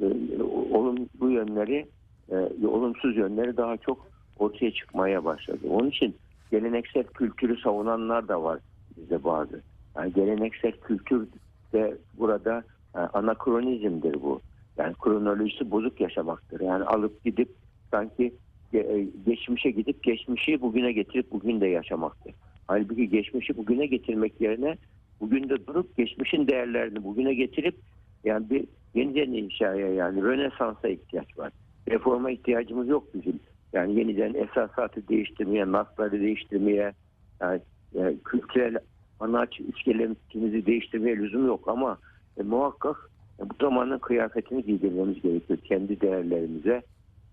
e, 0.00 0.42
olumlu 0.72 1.30
yönleri, 1.30 1.86
e, 2.30 2.66
olumsuz 2.66 3.16
yönleri 3.16 3.56
daha 3.56 3.76
çok 3.76 4.06
ortaya 4.38 4.70
çıkmaya 4.72 5.24
başladı. 5.24 5.58
Onun 5.70 5.88
için 5.88 6.16
geleneksel 6.50 7.04
kültürü 7.04 7.60
savunanlar 7.60 8.28
da 8.28 8.42
var 8.42 8.58
bizde 8.96 9.24
bazı. 9.24 9.62
Yani 9.96 10.12
geleneksel 10.12 10.72
kültür 10.72 11.28
de 11.72 11.98
burada 12.18 12.64
anakronizmdir 12.94 14.22
bu. 14.22 14.40
Yani 14.78 14.94
kronolojisi 14.94 15.70
bozuk 15.70 16.00
yaşamaktır. 16.00 16.60
Yani 16.60 16.84
alıp 16.84 17.24
gidip 17.24 17.48
sanki 17.90 18.34
e, 18.74 19.06
geçmişe 19.26 19.70
gidip 19.70 20.02
geçmişi 20.02 20.60
bugüne 20.60 20.92
getirip 20.92 21.32
bugün 21.32 21.60
de 21.60 21.66
yaşamaktır. 21.66 22.34
Halbuki 22.66 23.08
geçmişi 23.08 23.56
bugüne 23.56 23.86
getirmek 23.86 24.40
yerine 24.40 24.76
bugün 25.20 25.48
de 25.48 25.66
durup 25.66 25.96
geçmişin 25.96 26.46
değerlerini 26.46 27.04
bugüne 27.04 27.34
getirip 27.34 27.76
yani 28.24 28.50
bir 28.50 28.64
yeniden 28.94 29.32
inşaya 29.32 29.88
yani 29.88 30.22
Rönesans'a 30.22 30.88
ihtiyaç 30.88 31.38
var. 31.38 31.52
Reforma 31.88 32.30
ihtiyacımız 32.30 32.88
yok 32.88 33.04
bizim. 33.14 33.40
Yani 33.72 33.98
yeniden 33.98 34.34
esasatı 34.34 35.08
değiştirmeye, 35.08 35.72
nasları 35.72 36.20
değiştirmeye, 36.20 36.92
yani, 37.40 37.60
yani 37.94 38.16
kültürel 38.24 38.78
anaç 39.20 39.60
iskeletimizi 39.60 40.66
değiştirmeye 40.66 41.16
lüzum 41.16 41.46
yok 41.46 41.68
ama 41.68 41.98
e, 42.38 42.42
muhakkak 42.42 43.10
e, 43.40 43.50
bu 43.50 43.54
zamanın 43.60 43.98
kıyafetini 43.98 44.64
giydirmemiz 44.64 45.22
gerekiyor 45.22 45.58
kendi 45.64 46.00
değerlerimize. 46.00 46.82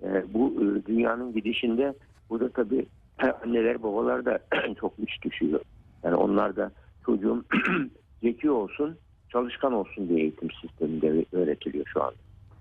E, 0.04 0.34
bu 0.34 0.54
e, 0.54 0.86
dünyanın 0.86 1.34
gidişinde 1.34 1.94
burada 2.30 2.50
tabii 2.50 2.86
anneler 3.44 3.84
babalar 3.84 4.26
da 4.26 4.40
çok 4.80 4.94
iş 5.08 5.24
düşüyor. 5.24 5.60
Yani 6.04 6.16
onlar 6.16 6.56
da 6.56 6.72
çocuğum 7.06 7.46
zeki 8.24 8.52
olsun, 8.52 8.98
çalışkan 9.30 9.74
olsun 9.74 10.10
diye 10.10 10.20
eğitim 10.20 10.50
sisteminde 10.52 11.26
öğretiliyor 11.32 11.86
şu 11.94 12.04
an. 12.04 12.14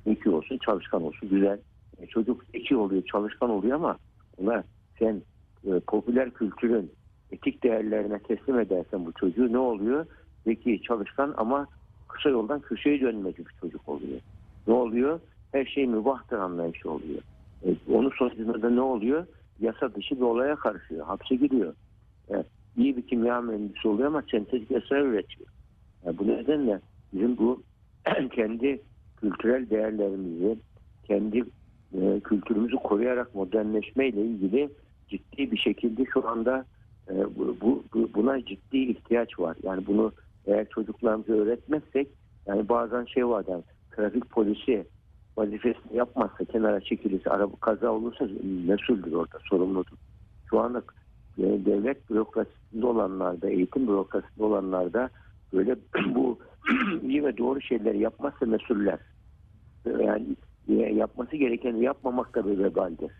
Zeki 0.06 0.30
olsun, 0.30 0.58
çalışkan 0.58 1.02
olsun, 1.02 1.28
güzel. 1.28 1.58
E, 1.98 2.06
çocuk 2.06 2.44
zeki 2.52 2.76
oluyor, 2.76 3.02
çalışkan 3.02 3.50
oluyor 3.50 3.76
ama 3.76 3.98
ona 4.38 4.64
sen 4.98 5.22
e, 5.66 5.80
popüler 5.80 6.30
kültürün 6.30 6.92
etik 7.32 7.62
değerlerine 7.62 8.18
teslim 8.18 8.58
edersen 8.58 9.06
bu 9.06 9.12
çocuğu 9.12 9.52
ne 9.52 9.58
oluyor? 9.58 10.06
Zeki, 10.44 10.82
çalışkan 10.82 11.34
ama 11.36 11.66
kısa 12.14 12.28
yoldan 12.28 12.60
köşeye 12.60 13.00
dönmeci 13.00 13.38
bir 13.38 13.54
çocuk 13.60 13.88
oluyor. 13.88 14.20
Ne 14.66 14.74
oluyor? 14.74 15.20
Her 15.52 15.64
şey 15.64 15.86
mübahtır 15.86 16.38
anlayışı 16.38 16.90
oluyor. 16.90 17.20
E, 17.66 17.68
onun 17.92 18.10
sonucunda 18.10 18.62
da 18.62 18.70
ne 18.70 18.80
oluyor? 18.80 19.26
Yasa 19.60 19.94
dışı 19.94 20.16
bir 20.16 20.22
olaya 20.22 20.56
karışıyor. 20.56 21.06
Hapse 21.06 21.34
giriyor. 21.36 21.74
E, 22.30 22.44
iyi 22.76 22.96
bir 22.96 23.02
kimya 23.02 23.40
mühendisi 23.40 23.88
oluyor 23.88 24.08
ama 24.08 24.22
sentetik 24.30 24.70
esrar 24.70 25.00
üretiyor. 25.00 25.48
E, 26.06 26.18
bu 26.18 26.28
nedenle 26.28 26.80
bizim 27.12 27.36
bu 27.36 27.62
kendi 28.32 28.80
kültürel 29.16 29.70
değerlerimizi, 29.70 30.58
kendi 31.04 31.44
e, 32.00 32.20
kültürümüzü 32.20 32.76
koruyarak 32.76 33.34
modernleşmeyle 33.34 34.22
ilgili 34.22 34.70
ciddi 35.08 35.52
bir 35.52 35.56
şekilde 35.56 36.04
şu 36.14 36.28
anda 36.28 36.64
e, 37.10 37.14
bu, 37.36 37.56
bu, 37.60 38.08
buna 38.14 38.44
ciddi 38.44 38.78
ihtiyaç 38.78 39.38
var. 39.38 39.56
Yani 39.62 39.86
bunu 39.86 40.12
eğer 40.46 40.68
çocuklarımıza 40.68 41.32
öğretmezsek 41.32 42.08
yani 42.46 42.68
bazen 42.68 43.04
şey 43.04 43.28
var 43.28 43.44
yani 43.48 43.62
trafik 43.96 44.30
polisi 44.30 44.86
vazifesini 45.36 45.96
yapmazsa 45.96 46.44
kenara 46.44 46.80
çekilirse 46.80 47.30
araba 47.30 47.56
kaza 47.56 47.90
olursa 47.90 48.28
mesuldür 48.66 49.12
orada 49.12 49.38
sorumludur. 49.50 49.96
Şu 50.50 50.60
anda 50.60 50.82
yani 51.36 51.54
e, 51.54 51.66
devlet 51.66 52.10
bürokrasisinde 52.10 52.86
olanlarda 52.86 53.48
eğitim 53.48 53.88
bürokrasisinde 53.88 54.44
olanlarda 54.44 55.10
böyle 55.52 55.76
bu 56.14 56.38
iyi 57.02 57.24
ve 57.24 57.38
doğru 57.38 57.60
şeyleri 57.60 57.98
yapmazsa 57.98 58.46
mesuller. 58.46 58.98
Yani 59.86 60.26
e, 60.68 60.74
yapması 60.74 61.36
gerekeni 61.36 61.84
yapmamak 61.84 62.34
da 62.34 62.46
bir 62.46 62.58
vebaldir. 62.58 63.12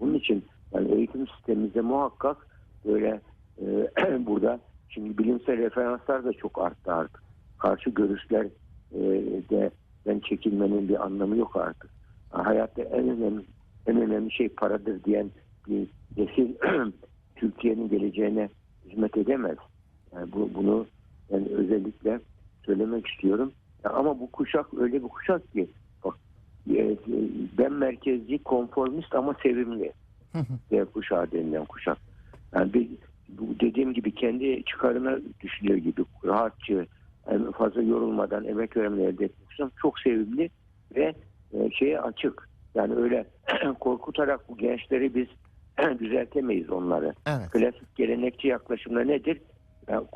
Bunun 0.00 0.14
için 0.14 0.44
yani 0.74 0.94
eğitim 0.94 1.26
sistemimizde 1.26 1.80
muhakkak 1.80 2.36
böyle 2.84 3.20
e, 3.60 3.66
burada 4.26 4.60
Şimdi 4.94 5.18
bilimsel 5.18 5.56
referanslar 5.56 6.24
da 6.24 6.32
çok 6.32 6.58
arttı 6.58 6.92
artık. 6.92 7.22
Karşı 7.58 7.90
görüşler 7.90 8.46
e, 8.94 9.00
de 9.50 9.70
ben 10.06 10.20
çekilmenin 10.20 10.88
bir 10.88 11.04
anlamı 11.04 11.36
yok 11.36 11.56
artık. 11.56 11.90
Hayatta 12.30 12.82
en 12.82 13.08
önemli 13.08 13.44
en 13.86 13.96
önemli 13.96 14.32
şey 14.32 14.48
paradır 14.48 15.04
diyen 15.04 15.30
bir 15.68 15.88
nesil 16.16 16.54
Türkiye'nin 17.36 17.88
geleceğine 17.88 18.48
hizmet 18.84 19.16
edemez. 19.16 19.56
Yani 20.14 20.32
bu, 20.32 20.50
bunu 20.54 20.86
yani 21.30 21.46
özellikle 21.48 22.20
söylemek 22.66 23.06
istiyorum. 23.06 23.52
Ama 23.84 24.20
bu 24.20 24.30
kuşak 24.30 24.66
öyle 24.74 25.02
bir 25.02 25.08
kuşak 25.08 25.52
ki 25.52 25.70
bak 26.04 26.14
e, 26.70 26.96
ben 27.58 27.72
merkezci, 27.72 28.42
konformist 28.42 29.14
ama 29.14 29.34
sevimli. 29.42 29.92
Z 30.72 30.92
kuşağı 30.92 31.32
denilen 31.32 31.64
kuşak. 31.64 31.98
Yani 32.54 32.74
bir, 32.74 32.88
bu 33.38 33.60
dediğim 33.60 33.94
gibi 33.94 34.14
kendi 34.14 34.64
çıkarına 34.64 35.18
düşünüyor 35.40 35.78
gibi 35.78 36.04
rahatçı 36.24 36.86
fazla 37.58 37.82
yorulmadan 37.82 38.44
emek 38.44 38.76
verimini 38.76 39.02
elde 39.02 39.24
etmek 39.24 39.70
çok 39.82 39.98
sevimli 39.98 40.50
ve 40.96 41.14
e, 41.52 41.70
şeye 41.70 42.00
açık. 42.00 42.48
Yani 42.74 42.94
öyle 42.94 43.26
korkutarak 43.80 44.48
bu 44.48 44.58
gençleri 44.58 45.14
biz 45.14 45.26
düzeltemeyiz 45.98 46.70
onları. 46.70 47.14
Evet. 47.26 47.50
Klasik 47.50 47.96
gelenekçi 47.96 48.48
yaklaşımda 48.48 49.00
nedir? 49.00 49.40
Yani 49.88 50.06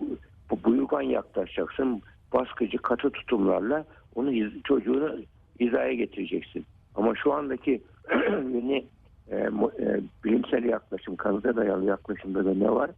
bu 0.50 0.64
buyurgan 0.64 1.02
yaklaşacaksın. 1.02 2.02
Baskıcı 2.32 2.78
katı 2.78 3.10
tutumlarla 3.10 3.84
onu 4.14 4.62
çocuğunu 4.64 5.16
hizaya 5.60 5.92
getireceksin. 5.92 6.64
Ama 6.94 7.14
şu 7.14 7.32
andaki 7.32 7.82
yeni 8.30 8.84
e, 9.30 9.36
e, 9.36 10.00
bilimsel 10.24 10.64
yaklaşım, 10.64 11.16
kanıta 11.16 11.56
dayalı 11.56 11.84
yaklaşımda 11.84 12.44
da 12.44 12.54
ne 12.54 12.70
var? 12.70 12.90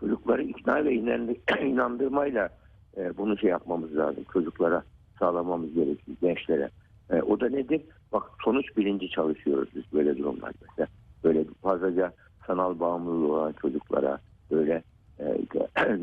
Çocukları 0.00 0.42
ikna 0.42 0.84
ve 0.84 0.92
inan- 0.94 1.36
inandırmayla 1.66 2.48
e, 2.96 3.16
bunu 3.16 3.38
şey 3.38 3.50
yapmamız 3.50 3.96
lazım. 3.96 4.24
Çocuklara 4.32 4.82
sağlamamız 5.18 5.74
gerekiyor, 5.74 6.16
gençlere. 6.22 6.70
E, 7.10 7.22
o 7.22 7.40
da 7.40 7.48
nedir? 7.48 7.82
Bak 8.12 8.22
sonuç 8.44 8.76
bilinci 8.76 9.08
çalışıyoruz 9.08 9.68
biz 9.74 9.82
böyle 9.92 10.18
durumlarda. 10.18 10.58
Mesela 10.68 10.88
böyle 11.24 11.44
fazlaca 11.62 12.12
sanal 12.46 12.80
bağımlılığı 12.80 13.32
olan 13.32 13.52
çocuklara 13.52 14.18
böyle 14.50 14.82
e, 15.20 15.38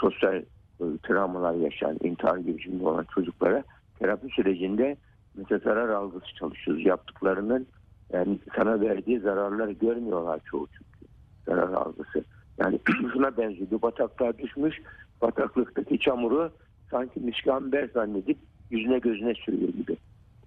sosyal 0.00 0.34
e, 0.80 0.84
travmalar 1.02 1.54
yaşayan, 1.54 1.98
intihar 2.02 2.36
girişiminde 2.36 2.88
olan 2.88 3.06
çocuklara 3.14 3.64
terapi 3.98 4.28
sürecinde 4.28 4.96
mesela 5.34 5.58
zarar 5.58 5.88
algısı 5.88 6.34
çalışıyoruz. 6.34 6.86
Yaptıklarının 6.86 7.66
yani 8.12 8.38
sana 8.56 8.80
verdiği 8.80 9.20
zararları 9.20 9.72
görmüyorlar 9.72 10.40
çoğu 10.44 10.66
çünkü. 10.66 11.12
Zarar 11.46 11.72
algısı. 11.72 12.24
Yani 12.60 12.80
şuna 13.12 13.36
benziyor. 13.36 13.82
Bataklığa 13.82 14.38
düşmüş, 14.38 14.76
bataklıktaki 15.22 15.98
çamuru 15.98 16.50
sanki 16.90 17.20
miskamber 17.20 17.88
zannedip 17.94 18.38
yüzüne 18.70 18.98
gözüne 18.98 19.34
sürüyor 19.34 19.68
gibi. 19.68 19.96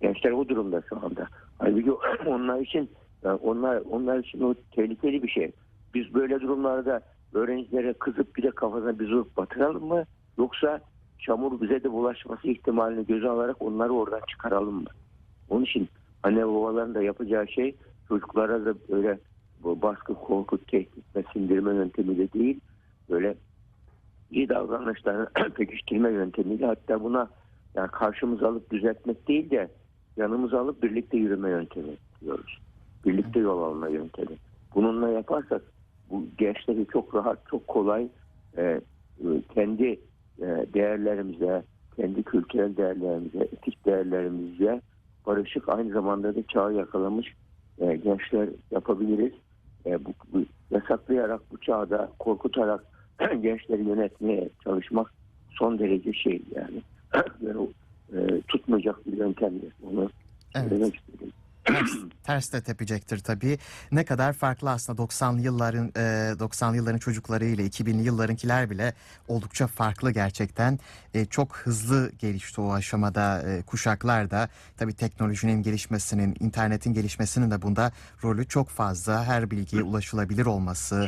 Gençler 0.01 0.37
bu 0.37 0.49
durumda 0.49 0.83
şu 0.89 1.05
anda. 1.05 1.27
Halbuki 1.59 1.91
onlar 2.25 2.59
için 2.59 2.89
onlar 3.23 3.81
onlar 3.89 4.19
için 4.19 4.41
o 4.41 4.53
tehlikeli 4.71 5.23
bir 5.23 5.29
şey. 5.29 5.51
Biz 5.93 6.13
böyle 6.13 6.41
durumlarda 6.41 7.01
öğrencilere 7.33 7.93
kızıp 7.93 8.35
bir 8.35 8.43
de 8.43 8.51
kafasına 8.51 8.99
bir 8.99 9.07
zup 9.07 9.37
batıralım 9.37 9.85
mı? 9.85 10.03
Yoksa 10.37 10.79
çamur 11.19 11.61
bize 11.61 11.83
de 11.83 11.91
bulaşması 11.91 12.47
ihtimalini 12.47 13.05
göze 13.05 13.29
alarak 13.29 13.61
onları 13.61 13.93
oradan 13.93 14.21
çıkaralım 14.29 14.75
mı? 14.75 14.89
Onun 15.49 15.63
için 15.63 15.89
anne 16.23 16.47
babaların 16.47 16.95
da 16.95 17.01
yapacağı 17.01 17.47
şey 17.47 17.75
çocuklara 18.07 18.65
da 18.65 18.73
böyle 18.89 19.19
bu 19.63 19.81
baskı, 19.81 20.15
korku, 20.15 20.57
tehdit 20.57 21.15
ve 21.15 21.23
sindirme 21.33 21.73
yöntemiyle 21.73 22.33
değil 22.33 22.59
böyle 23.09 23.35
iyi 24.31 24.49
davranışlarını 24.49 25.29
pekiştirme 25.55 26.11
yöntemiyle 26.11 26.65
hatta 26.65 27.03
buna 27.03 27.29
yani 27.75 27.87
karşımıza 27.91 28.47
alıp 28.47 28.71
düzeltmek 28.71 29.27
değil 29.27 29.49
de 29.49 29.69
yanımıza 30.17 30.59
alıp 30.59 30.83
birlikte 30.83 31.17
yürüme 31.17 31.49
yöntemi 31.49 31.97
diyoruz. 32.21 32.59
Birlikte 33.05 33.39
yol 33.39 33.61
alma 33.61 33.87
yöntemi. 33.87 34.37
Bununla 34.75 35.09
yaparsak 35.09 35.61
bu 36.09 36.25
gençleri 36.37 36.85
çok 36.93 37.15
rahat, 37.15 37.39
çok 37.47 37.67
kolay 37.67 38.07
e, 38.57 38.61
e, 38.61 38.81
kendi 39.53 39.99
e, 40.39 40.45
değerlerimize, 40.73 41.63
kendi 41.95 42.23
kültürel 42.23 42.77
değerlerimize, 42.77 43.39
etik 43.39 43.85
değerlerimize 43.85 44.81
barışık 45.25 45.69
aynı 45.69 45.93
zamanda 45.93 46.35
da 46.35 46.43
çağı 46.47 46.73
yakalamış 46.73 47.33
e, 47.79 47.95
gençler 47.95 48.49
yapabiliriz. 48.71 49.33
E, 49.85 50.05
bu, 50.05 50.13
bu 50.33 50.45
yasaklayarak 50.71 51.41
bu 51.51 51.57
çağda 51.57 52.11
korkutarak 52.19 52.83
gençleri 53.41 53.83
yönetmeye 53.83 54.49
çalışmak 54.63 55.13
son 55.49 55.79
derece 55.79 56.13
şey 56.13 56.41
yani, 56.55 56.81
e, 58.13 58.41
tutmayacak 58.41 59.07
bir 59.07 59.17
yöntemdir. 59.17 59.73
Onu 59.91 60.09
Evet. 60.55 60.69
söylemek 60.69 60.95
istedim. 60.95 61.31
ters, 62.23 62.53
de 62.53 62.61
tepecektir 62.63 63.19
tabii. 63.19 63.57
Ne 63.91 64.05
kadar 64.05 64.33
farklı 64.33 64.69
aslında 64.69 65.01
90'lı 65.01 65.41
yılların 65.41 65.87
e, 65.87 65.99
90'lı 66.39 66.75
yılların 66.75 66.97
çocukları 66.97 67.45
ile 67.45 67.61
2000'li 67.65 68.03
yıllarınkiler 68.03 68.69
bile 68.69 68.93
oldukça 69.27 69.67
farklı 69.67 70.11
gerçekten. 70.11 70.79
E, 71.13 71.25
çok 71.25 71.57
hızlı 71.57 72.11
gelişti 72.19 72.61
o 72.61 72.73
aşamada 72.73 73.41
e, 73.49 73.61
kuşaklar 73.61 74.31
da. 74.31 74.49
Tabii 74.77 74.93
teknolojinin 74.93 75.63
gelişmesinin, 75.63 76.35
internetin 76.39 76.93
gelişmesinin 76.93 77.51
de 77.51 77.61
bunda 77.61 77.91
rolü 78.23 78.47
çok 78.47 78.69
fazla. 78.69 79.25
Her 79.25 79.51
bilgiye 79.51 79.83
ulaşılabilir 79.83 80.45
olması 80.45 81.07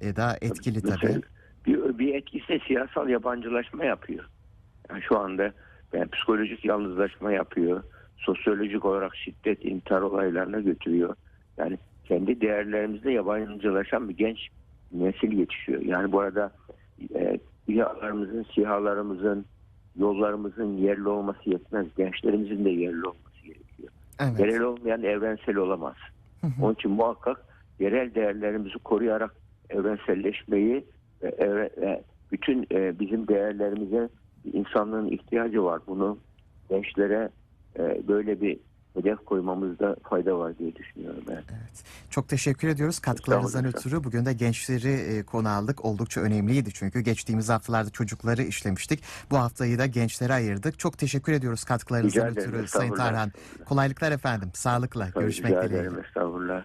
e, 0.00 0.16
da 0.16 0.38
etkili 0.40 0.80
tabii. 0.82 0.94
Mesela 1.02 1.20
Bir, 1.66 1.98
bir 1.98 2.14
etkisi 2.14 2.48
de 2.48 2.60
siyasal 2.66 3.08
yabancılaşma 3.08 3.84
yapıyor. 3.84 4.24
Yani 4.90 5.02
şu 5.08 5.18
anda 5.18 5.52
yani 5.92 6.08
psikolojik 6.10 6.64
yalnızlaşma 6.64 7.32
yapıyor. 7.32 7.82
Sosyolojik 8.16 8.84
olarak 8.84 9.16
şiddet, 9.16 9.64
intihar 9.64 10.02
olaylarına 10.02 10.60
götürüyor. 10.60 11.16
Yani 11.56 11.78
kendi 12.04 12.40
değerlerimizde 12.40 13.10
yabancılaşan 13.12 14.08
bir 14.08 14.16
genç 14.16 14.38
nesil 14.92 15.32
yetişiyor. 15.32 15.80
Yani 15.82 16.12
bu 16.12 16.20
arada 16.20 16.52
e, 17.14 17.38
İHA'larımızın, 17.68 18.46
SİHA'larımızın, 18.54 19.46
yollarımızın 19.96 20.76
yerli 20.76 21.08
olması 21.08 21.50
yetmez. 21.50 21.86
Gençlerimizin 21.96 22.64
de 22.64 22.70
yerli 22.70 23.06
olması 23.06 23.42
gerekiyor. 23.44 23.88
Evet. 24.20 24.40
Yerel 24.40 24.60
olmayan 24.60 25.02
evrensel 25.02 25.56
olamaz. 25.56 25.94
Onun 26.62 26.74
için 26.74 26.90
muhakkak 26.90 27.44
yerel 27.80 28.14
değerlerimizi 28.14 28.78
koruyarak 28.78 29.34
evrenselleşmeyi 29.70 30.84
ve 31.22 31.28
evre- 31.28 31.80
ve 31.80 32.02
bütün 32.32 32.66
e, 32.72 32.98
bizim 32.98 33.28
değerlerimize 33.28 34.08
insanlığın 34.52 35.06
ihtiyacı 35.06 35.64
var. 35.64 35.80
Bunu 35.86 36.18
gençlere 36.68 37.14
e, 37.24 37.30
böyle 38.08 38.40
bir 38.40 38.58
hedef 38.94 39.24
koymamızda 39.24 39.96
fayda 40.02 40.38
var 40.38 40.58
diye 40.58 40.76
düşünüyorum. 40.76 41.22
Ben. 41.28 41.32
Evet. 41.32 41.84
Çok 42.10 42.28
teşekkür 42.28 42.68
ediyoruz 42.68 42.98
katkılarınızdan 42.98 43.64
ötürü. 43.64 44.04
Bugün 44.04 44.24
de 44.26 44.32
gençleri 44.32 44.88
e, 44.92 45.22
konu 45.22 45.48
aldık. 45.48 45.84
Oldukça 45.84 46.20
önemliydi 46.20 46.70
çünkü 46.72 47.00
geçtiğimiz 47.00 47.48
haftalarda 47.48 47.90
çocukları 47.90 48.42
işlemiştik. 48.42 49.02
Bu 49.30 49.38
haftayı 49.38 49.78
da 49.78 49.86
gençlere 49.86 50.32
ayırdık. 50.32 50.78
Çok 50.78 50.98
teşekkür 50.98 51.32
ediyoruz 51.32 51.64
katkılarınızdan 51.64 52.28
ötürü 52.28 52.68
Sayın. 52.68 52.94
Tarhan. 52.94 53.32
Kolaylıklar 53.64 54.12
efendim. 54.12 54.50
Sağlıkla. 54.54 55.08
Görüşmek 55.14 55.52
Rica 55.52 55.62
dileğiyle. 55.62 55.88
ederim. 55.88 56.04
Estağfurullah. 56.08 56.64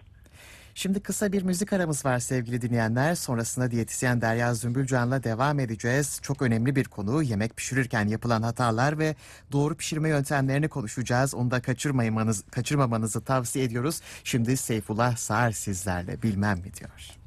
Şimdi 0.74 1.00
kısa 1.00 1.32
bir 1.32 1.42
müzik 1.42 1.72
aramız 1.72 2.04
var 2.04 2.18
sevgili 2.18 2.62
dinleyenler. 2.62 3.14
Sonrasında 3.14 3.70
diyetisyen 3.70 4.20
Derya 4.20 4.54
Zümbülcan'la 4.54 5.22
devam 5.24 5.60
edeceğiz. 5.60 6.20
Çok 6.22 6.42
önemli 6.42 6.76
bir 6.76 6.84
konu 6.84 7.22
yemek 7.22 7.56
pişirirken 7.56 8.08
yapılan 8.08 8.42
hatalar 8.42 8.98
ve 8.98 9.16
doğru 9.52 9.76
pişirme 9.76 10.08
yöntemlerini 10.08 10.68
konuşacağız. 10.68 11.34
Onu 11.34 11.50
da 11.50 11.62
kaçırmamanız, 11.62 12.44
kaçırmamanızı 12.50 13.20
tavsiye 13.24 13.64
ediyoruz. 13.64 14.00
Şimdi 14.24 14.56
Seyfullah 14.56 15.16
Sağır 15.16 15.52
sizlerle 15.52 16.22
bilmem 16.22 16.58
mi 16.58 16.74
diyor. 16.74 17.22